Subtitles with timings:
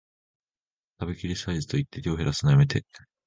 [0.99, 2.83] 食べきりサイズと言って量へらすのやめて